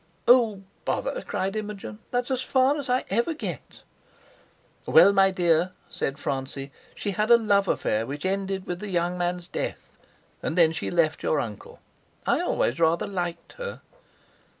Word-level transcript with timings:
"Oh, 0.27 0.63
bother!" 0.83 1.21
cried 1.21 1.55
Imogen; 1.55 1.99
"that's 2.09 2.31
as 2.31 2.41
far 2.41 2.75
as 2.79 2.89
I 2.89 3.05
ever 3.11 3.35
get." 3.35 3.83
"Well, 4.87 5.13
my 5.13 5.29
dear," 5.29 5.73
said 5.91 6.17
Francie, 6.17 6.71
"she 6.95 7.11
had 7.11 7.29
a 7.29 7.37
love 7.37 7.67
affair 7.67 8.07
which 8.07 8.25
ended 8.25 8.65
with 8.65 8.79
the 8.79 8.89
young 8.89 9.15
man's 9.15 9.47
death; 9.47 9.99
and 10.41 10.57
then 10.57 10.71
she 10.71 10.89
left 10.89 11.21
your 11.21 11.39
uncle. 11.39 11.81
I 12.25 12.41
always 12.41 12.79
rather 12.79 13.05
liked 13.05 13.53
her." 13.59 13.81